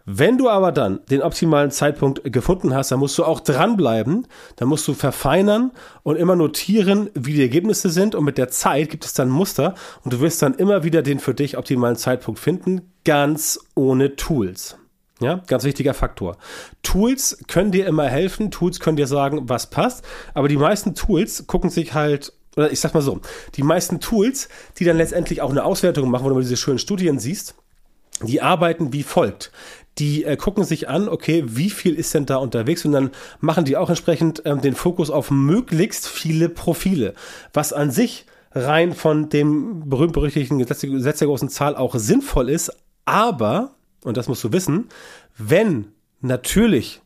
Wenn 0.05 0.37
du 0.37 0.47
aber 0.47 0.71
dann 0.71 1.01
den 1.11 1.21
optimalen 1.21 1.71
Zeitpunkt 1.71 2.23
gefunden 2.31 2.73
hast, 2.73 2.93
dann 2.93 2.99
musst 2.99 3.17
du 3.17 3.25
auch 3.25 3.41
dranbleiben, 3.41 4.25
dann 4.55 4.69
musst 4.69 4.87
du 4.87 4.93
verfeinern 4.93 5.71
und 6.01 6.15
immer 6.15 6.37
notieren, 6.37 7.09
wie 7.13 7.33
die 7.33 7.41
Ergebnisse 7.41 7.89
sind 7.89 8.15
und 8.15 8.23
mit 8.23 8.37
der 8.37 8.47
Zeit 8.47 8.89
gibt 8.89 9.03
es 9.03 9.13
dann 9.13 9.27
Muster 9.27 9.75
und 10.05 10.13
du 10.13 10.21
wirst 10.21 10.41
dann 10.41 10.53
immer 10.53 10.85
wieder 10.85 11.01
den 11.01 11.19
für 11.19 11.33
dich 11.33 11.57
optimalen 11.57 11.97
Zeitpunkt 11.97 12.39
finden, 12.39 12.93
ganz 13.03 13.59
ohne 13.75 14.15
Tools. 14.15 14.77
Ja, 15.19 15.41
ganz 15.47 15.63
wichtiger 15.63 15.93
Faktor. 15.93 16.37
Tools 16.83 17.39
können 17.47 17.71
dir 17.71 17.87
immer 17.87 18.07
helfen, 18.07 18.51
Tools 18.51 18.79
können 18.79 18.97
dir 18.97 19.07
sagen, 19.07 19.49
was 19.49 19.69
passt, 19.69 20.05
aber 20.35 20.47
die 20.47 20.57
meisten 20.57 20.93
Tools 20.93 21.47
gucken 21.47 21.69
sich 21.69 21.93
halt 21.93 22.33
oder 22.55 22.71
ich 22.71 22.79
sag 22.79 22.93
mal 22.93 23.01
so, 23.01 23.21
die 23.55 23.63
meisten 23.63 23.99
Tools, 23.99 24.49
die 24.77 24.83
dann 24.83 24.97
letztendlich 24.97 25.41
auch 25.41 25.51
eine 25.51 25.63
Auswertung 25.63 26.09
machen, 26.09 26.25
wo 26.25 26.29
du 26.29 26.39
diese 26.39 26.57
schönen 26.57 26.79
Studien 26.79 27.19
siehst, 27.19 27.55
die 28.21 28.41
arbeiten 28.41 28.93
wie 28.93 29.03
folgt. 29.03 29.51
Die 29.99 30.23
äh, 30.23 30.37
gucken 30.37 30.63
sich 30.63 30.89
an, 30.89 31.07
okay, 31.07 31.43
wie 31.47 31.69
viel 31.69 31.95
ist 31.95 32.13
denn 32.13 32.25
da 32.25 32.37
unterwegs? 32.37 32.85
Und 32.85 32.91
dann 32.91 33.11
machen 33.39 33.65
die 33.65 33.77
auch 33.77 33.89
entsprechend 33.89 34.41
ähm, 34.45 34.61
den 34.61 34.75
Fokus 34.75 35.09
auf 35.09 35.31
möglichst 35.31 36.07
viele 36.07 36.49
Profile, 36.49 37.13
was 37.53 37.73
an 37.73 37.91
sich 37.91 38.25
rein 38.51 38.93
von 38.93 39.29
dem 39.29 39.87
berühmt-berüchtigten 39.87 40.57
Gesetz, 40.57 40.81
Gesetz 40.81 41.19
der 41.19 41.27
großen 41.27 41.49
Zahl 41.49 41.75
auch 41.75 41.95
sinnvoll 41.95 42.49
ist, 42.49 42.71
aber, 43.05 43.75
und 44.07 44.17
das 44.17 44.27
musst 44.27 44.43
du 44.43 44.51
wissen, 44.51 44.89
wenn 45.37 45.91
natürlich 46.21 47.01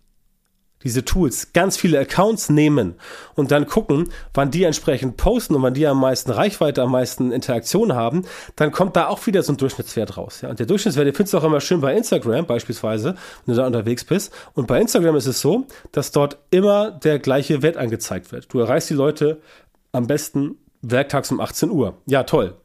diese 0.84 1.06
Tools 1.06 1.54
ganz 1.54 1.78
viele 1.78 2.00
Accounts 2.00 2.50
nehmen 2.50 2.96
und 3.36 3.52
dann 3.52 3.68
gucken, 3.68 4.10
wann 4.34 4.52
die 4.52 4.64
entsprechend 4.64 5.18
posten 5.18 5.56
und 5.56 5.62
wann 5.62 5.74
die 5.74 5.86
am 5.86 6.00
meisten 6.00 6.32
Reichweite, 6.32 6.82
am 6.82 6.92
meisten 6.92 7.32
Interaktion 7.32 7.94
haben, 7.94 8.24
dann 8.56 8.72
kommt 8.72 8.96
da 8.96 9.08
auch 9.08 9.26
wieder 9.28 9.44
so 9.44 9.54
ein 9.54 9.58
Durchschnittswert 9.58 10.18
raus. 10.18 10.42
Ja, 10.42 10.50
und 10.50 10.60
der 10.60 10.66
Durchschnittswert, 10.66 11.08
den 11.08 11.14
findest 11.14 11.34
du 11.34 11.38
auch 11.38 11.44
immer 11.44 11.62
schön 11.62 11.82
bei 11.82 11.96
Instagram 11.96 12.46
beispielsweise, 12.46 13.16
wenn 13.46 13.56
du 13.56 13.62
da 13.62 13.68
unterwegs 13.68 14.04
bist. 14.04 14.34
Und 14.54 14.68
bei 14.68 14.80
Instagram 14.80 15.16
ist 15.16 15.28
es 15.28 15.42
so, 15.42 15.66
dass 15.92 16.12
dort 16.12 16.38
immer 16.50 16.92
der 16.92 17.20
gleiche 17.20 17.62
Wert 17.62 17.78
angezeigt 17.78 18.32
wird. 18.32 18.52
Du 18.54 18.60
erreichst 18.60 18.90
die 18.90 18.96
Leute 18.96 19.42
am 19.92 20.08
besten 20.08 20.58
werktags 20.82 21.32
um 21.32 21.40
18 21.40 21.70
Uhr. 21.70 21.98
Ja, 22.08 22.24
toll. 22.24 22.56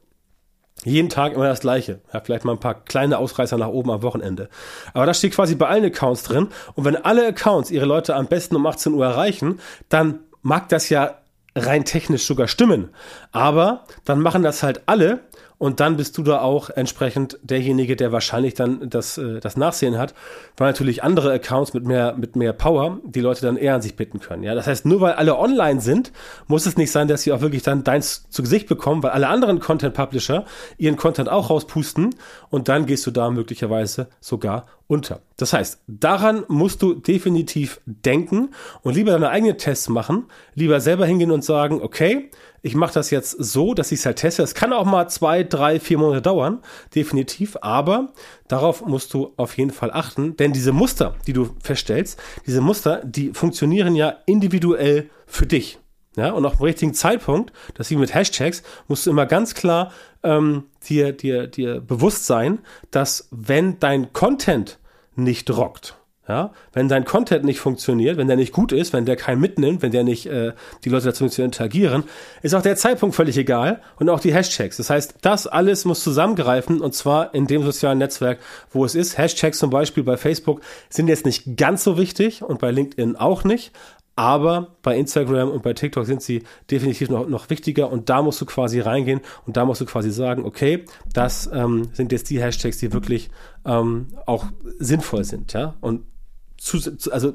Jeden 0.87 1.09
Tag 1.09 1.33
immer 1.33 1.49
das 1.49 1.59
gleiche. 1.59 1.99
Ja, 2.12 2.21
vielleicht 2.21 2.45
mal 2.45 2.52
ein 2.52 2.61
paar 2.61 2.85
kleine 2.85 3.19
Ausreißer 3.19 3.59
nach 3.59 3.66
oben 3.66 3.90
am 3.90 4.02
Wochenende. 4.02 4.49
Aber 4.95 5.05
das 5.05 5.19
steht 5.19 5.35
quasi 5.35 5.57
bei 5.57 5.66
allen 5.66 5.85
Accounts 5.85 6.23
drin. 6.23 6.47
Und 6.75 6.85
wenn 6.85 6.95
alle 6.95 7.26
Accounts 7.26 7.73
ihre 7.73 7.87
Leute 7.87 8.14
am 8.14 8.28
besten 8.28 8.55
um 8.55 8.64
18 8.64 8.95
Uhr 8.95 9.05
erreichen, 9.05 9.59
dann 9.88 10.21
mag 10.43 10.69
das 10.69 10.88
ja 10.88 11.16
rein 11.57 11.85
technisch 11.85 12.25
sogar 12.25 12.47
stimmen. 12.47 12.90
Aber 13.33 13.83
dann 14.05 14.21
machen 14.21 14.45
das 14.45 14.62
halt 14.62 14.83
alle 14.87 15.25
und 15.59 15.81
dann 15.81 15.97
bist 15.97 16.19
du 16.19 16.23
da 16.23 16.41
auch 16.41 16.69
entsprechend 16.71 17.39
derjenige, 17.43 17.97
der 17.97 18.13
wahrscheinlich 18.13 18.55
dann 18.55 18.91
das, 18.91 19.17
äh, 19.17 19.41
das 19.41 19.57
Nachsehen 19.57 19.97
hat, 19.97 20.15
weil 20.57 20.69
natürlich 20.69 21.03
andere 21.03 21.33
Accounts 21.33 21.73
mit 21.73 21.85
mehr, 21.85 22.15
mit 22.17 22.37
mehr 22.37 22.53
Power 22.53 23.01
die 23.05 23.21
Leute 23.21 23.41
dann 23.43 23.57
eher 23.57 23.75
an 23.75 23.83
sich 23.83 23.97
bitten 23.97 24.21
können. 24.21 24.43
Ja, 24.43 24.55
das 24.55 24.67
heißt, 24.67 24.85
nur 24.85 25.01
weil 25.01 25.15
alle 25.15 25.39
online 25.39 25.81
sind, 25.81 26.13
muss 26.47 26.67
es 26.67 26.77
nicht 26.77 26.93
sein, 26.93 27.09
dass 27.09 27.23
sie 27.23 27.33
auch 27.33 27.41
wirklich 27.41 27.63
dann 27.63 27.85
deins 27.85 28.29
zu 28.29 28.43
Gesicht 28.43 28.69
bekommen, 28.69 29.03
weil 29.03 29.11
alle 29.11 29.29
anderen 29.29 29.61
Content 29.61 29.95
Publisher 29.95 30.45
ihren 30.77 30.97
Content 30.97 31.31
auch 31.31 31.49
rauspusten 31.49 32.15
und 32.51 32.69
dann 32.69 32.85
gehst 32.87 33.07
du 33.07 33.11
da 33.11 33.31
möglicherweise 33.31 34.09
sogar 34.21 34.67
unter. 34.89 35.21
Das 35.37 35.53
heißt, 35.53 35.81
daran 35.87 36.45
musst 36.49 36.83
du 36.83 36.95
definitiv 36.95 37.81
denken 37.87 38.51
und 38.83 38.95
lieber 38.95 39.13
deine 39.13 39.31
eigenen 39.31 39.59
Tests 39.59 39.89
machen, 39.89 40.27
lieber 40.55 40.81
selber 40.81 41.07
hingehen 41.07 41.31
und 41.31 41.45
sagen, 41.45 41.81
okay, 41.83 42.31
ich 42.66 42.75
mache 42.75 42.94
das 42.94 43.11
jetzt 43.11 43.30
so, 43.30 43.75
dass 43.75 43.92
ich 43.92 44.00
es 44.00 44.06
halt 44.06 44.16
teste. 44.16 44.42
Es 44.42 44.54
kann 44.54 44.73
auch 44.73 44.85
mal 44.85 45.08
zwei, 45.08 45.44
drei, 45.44 45.78
vier 45.78 45.99
Monate 45.99 46.20
dauern, 46.20 46.58
definitiv, 46.96 47.56
aber 47.61 48.08
darauf 48.49 48.85
musst 48.85 49.14
du 49.14 49.32
auf 49.37 49.56
jeden 49.56 49.70
Fall 49.70 49.92
achten, 49.92 50.37
denn 50.37 50.52
diese 50.52 50.73
Muster, 50.73 51.14
die 51.28 51.32
du 51.32 51.50
feststellst, 51.62 52.20
diese 52.44 52.61
Muster, 52.61 53.02
die 53.04 53.32
funktionieren 53.32 53.94
ja 53.94 54.16
individuell 54.26 55.11
für 55.26 55.46
dich. 55.46 55.78
Ja, 56.16 56.32
und 56.32 56.44
auch 56.44 56.54
im 56.54 56.64
richtigen 56.64 56.94
Zeitpunkt, 56.94 57.52
das 57.75 57.90
wie 57.90 57.96
mit 57.96 58.14
Hashtags, 58.14 58.64
musst 58.88 59.06
du 59.06 59.11
immer 59.11 59.26
ganz 59.26 59.54
klar 59.54 59.92
ähm, 60.25 60.64
dir, 60.88 61.12
dir, 61.12 61.46
dir 61.46 61.80
bewusst 61.80 62.26
sein, 62.26 62.58
dass 62.90 63.28
wenn 63.30 63.78
dein 63.78 64.12
Content 64.12 64.80
nicht 65.14 65.50
rockt, 65.50 65.96
ja, 66.28 66.52
wenn 66.73 66.88
dein 66.88 67.04
Content 67.04 67.45
nicht 67.45 67.61
funktioniert, 67.61 68.16
wenn 68.16 68.26
der 68.26 68.37
nicht 68.37 68.52
gut 68.52 68.73
ist, 68.73 68.92
wenn 68.92 69.04
der 69.04 69.16
keinen 69.16 69.40
mitnimmt, 69.40 69.83
wenn 69.83 69.92
der 69.92 70.02
nicht 70.02 70.26
äh, 70.26 70.52
die 70.85 70.88
Leute 70.88 71.06
dazu 71.06 71.28
zu 71.28 71.42
interagieren, 71.42 72.04
ist 72.42 72.54
auch 72.54 72.62
der 72.62 72.76
Zeitpunkt 72.76 73.14
völlig 73.14 73.37
egal 73.37 73.80
und 73.99 74.09
auch 74.09 74.18
die 74.18 74.35
Hashtags. 74.35 74.76
Das 74.76 74.90
heißt, 74.90 75.16
das 75.23 75.47
alles 75.47 75.85
muss 75.85 76.02
zusammengreifen 76.02 76.80
und 76.80 76.95
zwar 76.95 77.33
in 77.35 77.47
dem 77.47 77.62
sozialen 77.62 77.99
Netzwerk, 77.99 78.38
wo 78.71 78.85
es 78.85 78.95
ist. 78.95 79.18
Hashtags 79.18 79.59
zum 79.59 79.71
Beispiel 79.71 80.02
bei 80.02 80.16
Facebook 80.16 80.62
sind 80.88 81.09
jetzt 81.09 81.26
nicht 81.26 81.56
ganz 81.56 81.85
so 81.85 81.97
wichtig 81.97 82.42
und 82.42 82.59
bei 82.59 82.73
LinkedIn 82.73 83.16
auch 83.16 83.45
nicht, 83.45 83.73
aber 84.16 84.76
bei 84.83 84.97
Instagram 84.97 85.50
und 85.50 85.62
bei 85.62 85.75
TikTok 85.75 86.06
sind 86.06 86.23
sie 86.23 86.42
definitiv 86.71 87.11
noch, 87.11 87.28
noch 87.28 87.50
wichtiger 87.50 87.92
und 87.92 88.09
da 88.09 88.23
musst 88.23 88.40
du 88.40 88.47
quasi 88.47 88.80
reingehen 88.80 89.21
und 89.47 89.59
da 89.59 89.66
musst 89.66 89.83
du 89.83 89.85
quasi 89.85 90.11
sagen, 90.11 90.45
okay, 90.45 90.87
das 91.12 91.49
ähm, 91.52 91.90
sind 91.92 92.12
jetzt 92.12 92.30
die 92.30 92.40
Hashtags, 92.40 92.78
die 92.78 92.95
wirklich 92.95 93.30
ähm, 93.66 94.09
auch 94.25 94.47
sinnvoll 94.78 95.25
sind, 95.25 95.52
ja. 95.52 95.75
Und 95.83 96.04
zu, 96.66 96.80
also 97.11 97.35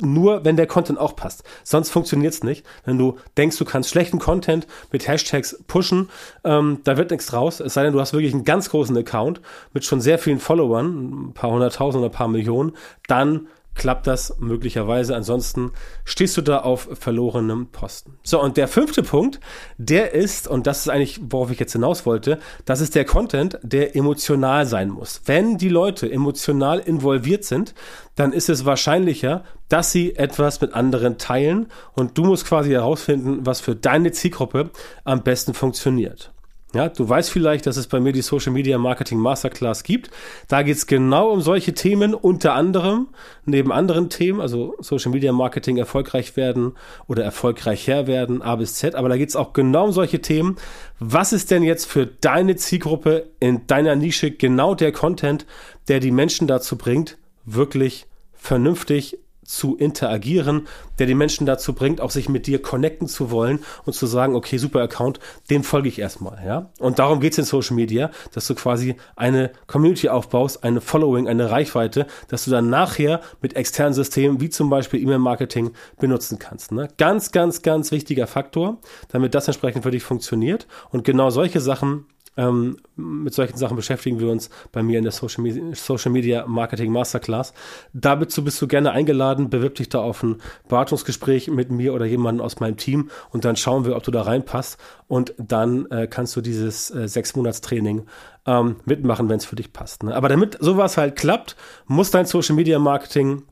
nur 0.00 0.44
wenn 0.44 0.56
der 0.56 0.66
Content 0.66 0.98
auch 0.98 1.14
passt. 1.14 1.44
Sonst 1.62 1.90
funktioniert 1.90 2.34
es 2.34 2.42
nicht. 2.42 2.66
Wenn 2.84 2.98
du 2.98 3.16
denkst, 3.36 3.56
du 3.56 3.64
kannst 3.64 3.90
schlechten 3.90 4.18
Content 4.18 4.66
mit 4.90 5.06
Hashtags 5.06 5.62
pushen, 5.68 6.10
ähm, 6.44 6.80
da 6.84 6.96
wird 6.96 7.10
nichts 7.10 7.26
draus. 7.26 7.60
Es 7.60 7.74
sei 7.74 7.84
denn, 7.84 7.92
du 7.92 8.00
hast 8.00 8.12
wirklich 8.12 8.34
einen 8.34 8.44
ganz 8.44 8.70
großen 8.70 8.96
Account 8.96 9.40
mit 9.72 9.84
schon 9.84 10.00
sehr 10.00 10.18
vielen 10.18 10.40
Followern, 10.40 11.28
ein 11.28 11.32
paar 11.32 11.50
hunderttausend 11.50 12.00
oder 12.00 12.10
ein 12.10 12.16
paar 12.16 12.28
Millionen, 12.28 12.72
dann 13.06 13.46
klappt 13.74 14.06
das 14.06 14.36
möglicherweise. 14.38 15.16
Ansonsten 15.16 15.72
stehst 16.04 16.36
du 16.36 16.42
da 16.42 16.58
auf 16.58 16.88
verlorenem 16.92 17.68
Posten. 17.68 18.18
So, 18.22 18.40
und 18.40 18.56
der 18.56 18.68
fünfte 18.68 19.02
Punkt, 19.02 19.40
der 19.78 20.12
ist, 20.12 20.48
und 20.48 20.66
das 20.66 20.80
ist 20.80 20.88
eigentlich, 20.88 21.20
worauf 21.30 21.50
ich 21.50 21.58
jetzt 21.58 21.72
hinaus 21.72 22.06
wollte, 22.06 22.38
das 22.64 22.80
ist 22.80 22.94
der 22.94 23.04
Content, 23.04 23.58
der 23.62 23.96
emotional 23.96 24.66
sein 24.66 24.90
muss. 24.90 25.22
Wenn 25.26 25.58
die 25.58 25.68
Leute 25.68 26.10
emotional 26.10 26.78
involviert 26.80 27.44
sind, 27.44 27.74
dann 28.14 28.32
ist 28.32 28.48
es 28.48 28.64
wahrscheinlicher, 28.64 29.44
dass 29.68 29.90
sie 29.90 30.16
etwas 30.16 30.60
mit 30.60 30.74
anderen 30.74 31.16
teilen 31.16 31.66
und 31.94 32.18
du 32.18 32.24
musst 32.24 32.46
quasi 32.46 32.70
herausfinden, 32.70 33.46
was 33.46 33.60
für 33.60 33.74
deine 33.74 34.12
Zielgruppe 34.12 34.70
am 35.04 35.22
besten 35.22 35.54
funktioniert. 35.54 36.32
Ja, 36.74 36.88
du 36.88 37.06
weißt 37.06 37.30
vielleicht, 37.30 37.66
dass 37.66 37.76
es 37.76 37.86
bei 37.86 38.00
mir 38.00 38.12
die 38.12 38.22
Social 38.22 38.52
Media 38.52 38.78
Marketing 38.78 39.18
Masterclass 39.18 39.82
gibt. 39.82 40.10
Da 40.48 40.62
geht 40.62 40.76
es 40.76 40.86
genau 40.86 41.30
um 41.30 41.42
solche 41.42 41.74
Themen, 41.74 42.14
unter 42.14 42.54
anderem, 42.54 43.08
neben 43.44 43.70
anderen 43.70 44.08
Themen, 44.08 44.40
also 44.40 44.74
Social 44.80 45.12
Media 45.12 45.32
Marketing 45.32 45.76
erfolgreich 45.76 46.34
werden 46.36 46.72
oder 47.06 47.24
erfolgreicher 47.24 48.06
werden, 48.06 48.40
A 48.40 48.56
bis 48.56 48.76
Z. 48.76 48.94
Aber 48.94 49.10
da 49.10 49.18
geht 49.18 49.28
es 49.28 49.36
auch 49.36 49.52
genau 49.52 49.84
um 49.84 49.92
solche 49.92 50.22
Themen. 50.22 50.56
Was 50.98 51.34
ist 51.34 51.50
denn 51.50 51.62
jetzt 51.62 51.84
für 51.84 52.06
deine 52.06 52.56
Zielgruppe 52.56 53.26
in 53.38 53.66
deiner 53.66 53.94
Nische 53.94 54.30
genau 54.30 54.74
der 54.74 54.92
Content, 54.92 55.44
der 55.88 56.00
die 56.00 56.10
Menschen 56.10 56.46
dazu 56.46 56.78
bringt, 56.78 57.18
wirklich 57.44 58.06
vernünftig 58.32 59.18
zu 59.52 59.76
interagieren, 59.76 60.66
der 60.98 61.06
die 61.06 61.14
Menschen 61.14 61.46
dazu 61.46 61.74
bringt, 61.74 62.00
auch 62.00 62.10
sich 62.10 62.28
mit 62.28 62.46
dir 62.46 62.62
connecten 62.62 63.06
zu 63.06 63.30
wollen 63.30 63.60
und 63.84 63.92
zu 63.92 64.06
sagen, 64.06 64.34
okay, 64.34 64.56
super 64.56 64.80
Account, 64.80 65.20
dem 65.50 65.62
folge 65.62 65.88
ich 65.88 65.98
erstmal, 65.98 66.42
ja. 66.44 66.70
Und 66.78 66.98
darum 66.98 67.20
geht's 67.20 67.36
in 67.38 67.44
Social 67.44 67.76
Media, 67.76 68.10
dass 68.32 68.46
du 68.46 68.54
quasi 68.54 68.96
eine 69.14 69.52
Community 69.66 70.08
aufbaust, 70.08 70.64
eine 70.64 70.80
Following, 70.80 71.28
eine 71.28 71.50
Reichweite, 71.50 72.06
dass 72.28 72.44
du 72.46 72.50
dann 72.50 72.70
nachher 72.70 73.20
mit 73.42 73.54
externen 73.54 73.92
Systemen 73.92 74.40
wie 74.40 74.48
zum 74.48 74.70
Beispiel 74.70 75.02
E-Mail-Marketing 75.02 75.72
benutzen 76.00 76.38
kannst. 76.38 76.72
Ne? 76.72 76.88
Ganz, 76.96 77.30
ganz, 77.30 77.60
ganz 77.62 77.92
wichtiger 77.92 78.26
Faktor, 78.26 78.78
damit 79.08 79.34
das 79.34 79.48
entsprechend 79.48 79.82
für 79.82 79.90
dich 79.90 80.02
funktioniert. 80.02 80.66
Und 80.90 81.04
genau 81.04 81.30
solche 81.30 81.60
Sachen 81.60 82.06
ähm, 82.36 82.78
mit 82.96 83.34
solchen 83.34 83.58
Sachen 83.58 83.76
beschäftigen 83.76 84.18
wir 84.18 84.30
uns 84.30 84.48
bei 84.72 84.82
mir 84.82 84.98
in 84.98 85.04
der 85.04 85.12
Social 85.12 85.42
Media, 85.42 85.62
Social 85.74 86.10
Media 86.10 86.46
Marketing 86.46 86.90
Masterclass. 86.90 87.52
Dazu 87.92 88.42
bist 88.42 88.60
du 88.62 88.66
gerne 88.66 88.92
eingeladen, 88.92 89.50
bewirb 89.50 89.74
dich 89.74 89.90
da 89.90 90.00
auf 90.00 90.22
ein 90.22 90.36
Beratungsgespräch 90.68 91.48
mit 91.48 91.70
mir 91.70 91.92
oder 91.92 92.06
jemandem 92.06 92.44
aus 92.44 92.58
meinem 92.60 92.78
Team 92.78 93.10
und 93.30 93.44
dann 93.44 93.56
schauen 93.56 93.84
wir, 93.84 93.96
ob 93.96 94.02
du 94.02 94.10
da 94.10 94.22
reinpasst 94.22 94.80
und 95.08 95.34
dann 95.36 95.86
äh, 95.90 96.06
kannst 96.06 96.34
du 96.34 96.40
dieses 96.40 96.90
äh, 96.90 97.06
sechs 97.06 97.36
Monats 97.36 97.60
Training 97.60 98.06
ähm, 98.46 98.76
mitmachen, 98.86 99.28
wenn 99.28 99.36
es 99.36 99.44
für 99.44 99.56
dich 99.56 99.72
passt. 99.72 100.02
Ne? 100.02 100.14
Aber 100.14 100.28
damit 100.28 100.56
sowas 100.58 100.96
halt 100.96 101.16
klappt, 101.16 101.56
muss 101.86 102.10
dein 102.10 102.24
Social 102.24 102.56
Media 102.56 102.78
Marketing 102.78 103.42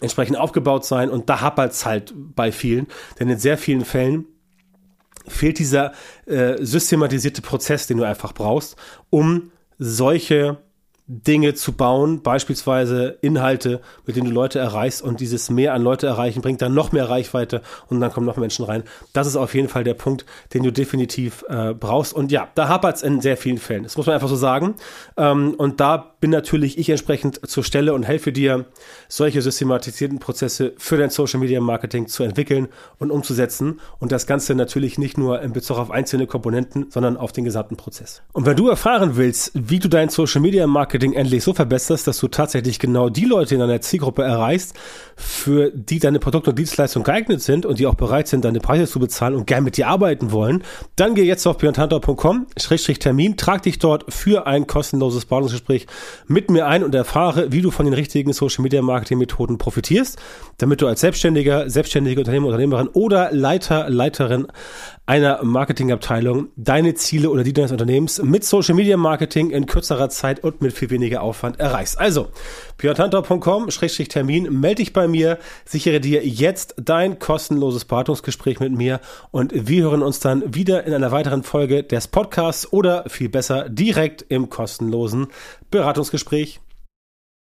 entsprechend 0.00 0.38
aufgebaut 0.38 0.84
sein 0.84 1.10
und 1.10 1.28
da 1.28 1.40
hapert 1.40 1.72
es 1.72 1.84
halt 1.84 2.14
bei 2.16 2.52
vielen, 2.52 2.86
denn 3.18 3.28
in 3.28 3.38
sehr 3.38 3.58
vielen 3.58 3.84
Fällen 3.84 4.26
fehlt 5.26 5.58
dieser 5.58 5.92
äh, 6.26 6.56
systematisierte 6.60 7.42
Prozess, 7.42 7.86
den 7.86 7.98
du 7.98 8.04
einfach 8.04 8.32
brauchst, 8.32 8.76
um 9.10 9.50
solche 9.78 10.58
Dinge 11.12 11.54
zu 11.54 11.72
bauen, 11.72 12.22
beispielsweise 12.22 13.18
Inhalte, 13.20 13.80
mit 14.06 14.14
denen 14.14 14.28
du 14.28 14.32
Leute 14.32 14.60
erreichst 14.60 15.02
und 15.02 15.18
dieses 15.18 15.50
mehr 15.50 15.74
an 15.74 15.82
Leute 15.82 16.06
erreichen 16.06 16.40
bringt 16.40 16.62
dann 16.62 16.72
noch 16.72 16.92
mehr 16.92 17.08
Reichweite 17.10 17.62
und 17.88 18.00
dann 18.00 18.12
kommen 18.12 18.26
noch 18.26 18.36
Menschen 18.36 18.64
rein. 18.64 18.84
Das 19.12 19.26
ist 19.26 19.34
auf 19.34 19.54
jeden 19.54 19.68
Fall 19.68 19.82
der 19.82 19.94
Punkt, 19.94 20.24
den 20.54 20.62
du 20.62 20.70
definitiv 20.70 21.44
äh, 21.48 21.74
brauchst. 21.74 22.12
Und 22.12 22.30
ja, 22.30 22.48
da 22.54 22.68
hapert 22.68 22.96
es 22.96 23.02
in 23.02 23.20
sehr 23.20 23.36
vielen 23.36 23.58
Fällen. 23.58 23.82
Das 23.82 23.96
muss 23.96 24.06
man 24.06 24.14
einfach 24.14 24.28
so 24.28 24.36
sagen. 24.36 24.76
Ähm, 25.16 25.54
und 25.58 25.80
da 25.80 26.09
bin 26.20 26.30
natürlich 26.30 26.78
ich 26.78 26.90
entsprechend 26.90 27.40
zur 27.48 27.64
Stelle 27.64 27.94
und 27.94 28.02
helfe 28.02 28.32
dir, 28.32 28.66
solche 29.08 29.42
systematisierten 29.42 30.18
Prozesse 30.18 30.74
für 30.76 30.96
dein 30.96 31.10
Social 31.10 31.40
Media 31.40 31.60
Marketing 31.60 32.06
zu 32.08 32.22
entwickeln 32.22 32.68
und 32.98 33.10
umzusetzen. 33.10 33.80
Und 33.98 34.12
das 34.12 34.26
Ganze 34.26 34.54
natürlich 34.54 34.98
nicht 34.98 35.18
nur 35.18 35.40
in 35.42 35.52
Bezug 35.52 35.78
auf 35.78 35.90
einzelne 35.90 36.26
Komponenten, 36.26 36.86
sondern 36.90 37.16
auf 37.16 37.32
den 37.32 37.44
gesamten 37.44 37.76
Prozess. 37.76 38.22
Und 38.32 38.46
wenn 38.46 38.56
du 38.56 38.68
erfahren 38.68 39.16
willst, 39.16 39.52
wie 39.54 39.78
du 39.78 39.88
dein 39.88 40.10
Social 40.10 40.40
Media 40.40 40.66
Marketing 40.66 41.14
endlich 41.14 41.42
so 41.42 41.54
verbesserst, 41.54 42.06
dass 42.06 42.18
du 42.18 42.28
tatsächlich 42.28 42.78
genau 42.78 43.08
die 43.08 43.24
Leute 43.24 43.54
in 43.54 43.60
deiner 43.60 43.80
Zielgruppe 43.80 44.22
erreichst, 44.22 44.74
für 45.16 45.70
die 45.70 45.98
deine 45.98 46.18
Produkte 46.18 46.50
und 46.50 46.58
Dienstleistungen 46.58 47.04
geeignet 47.04 47.42
sind 47.42 47.66
und 47.66 47.78
die 47.78 47.86
auch 47.86 47.94
bereit 47.94 48.28
sind, 48.28 48.44
deine 48.44 48.60
Preise 48.60 48.86
zu 48.90 48.98
bezahlen 48.98 49.34
und 49.34 49.46
gern 49.46 49.64
mit 49.64 49.76
dir 49.76 49.88
arbeiten 49.88 50.32
wollen, 50.32 50.62
dann 50.96 51.14
geh 51.14 51.24
jetzt 51.24 51.46
auf 51.46 51.58
björntantor.com-termin, 51.58 53.36
trag 53.36 53.62
dich 53.62 53.78
dort 53.78 54.12
für 54.12 54.46
ein 54.46 54.66
kostenloses 54.66 55.24
Beratungsgespräch 55.24 55.86
mit 56.26 56.50
mir 56.50 56.66
ein 56.66 56.84
und 56.84 56.94
erfahre, 56.94 57.52
wie 57.52 57.62
du 57.62 57.70
von 57.70 57.86
den 57.86 57.94
richtigen 57.94 58.32
Social 58.32 58.62
Media 58.62 58.82
Marketing 58.82 59.18
Methoden 59.18 59.58
profitierst, 59.58 60.18
damit 60.58 60.80
du 60.82 60.86
als 60.86 61.00
Selbstständiger, 61.00 61.70
selbstständige 61.70 62.20
Unternehmer, 62.20 62.46
Unternehmerin 62.46 62.88
oder 62.88 63.32
Leiter, 63.32 63.88
Leiterin 63.88 64.46
einer 65.10 65.42
Marketingabteilung 65.42 66.50
deine 66.54 66.94
Ziele 66.94 67.30
oder 67.30 67.42
die 67.42 67.52
deines 67.52 67.72
Unternehmens 67.72 68.22
mit 68.22 68.44
Social 68.44 68.76
Media 68.76 68.96
Marketing 68.96 69.50
in 69.50 69.66
kürzerer 69.66 70.08
Zeit 70.08 70.44
und 70.44 70.62
mit 70.62 70.72
viel 70.72 70.88
weniger 70.90 71.22
Aufwand 71.22 71.58
erreichst. 71.58 71.98
Also, 71.98 72.28
björntantor.com-termin, 72.78 74.60
melde 74.60 74.76
dich 74.76 74.92
bei 74.92 75.08
mir, 75.08 75.38
sichere 75.64 75.98
dir 75.98 76.24
jetzt 76.24 76.76
dein 76.80 77.18
kostenloses 77.18 77.86
Beratungsgespräch 77.86 78.60
mit 78.60 78.70
mir 78.70 79.00
und 79.32 79.52
wir 79.52 79.82
hören 79.82 80.04
uns 80.04 80.20
dann 80.20 80.54
wieder 80.54 80.84
in 80.84 80.94
einer 80.94 81.10
weiteren 81.10 81.42
Folge 81.42 81.82
des 81.82 82.06
Podcasts 82.06 82.72
oder 82.72 83.02
viel 83.08 83.28
besser 83.28 83.68
direkt 83.68 84.24
im 84.28 84.48
kostenlosen 84.48 85.26
Beratungsgespräch. 85.70 86.60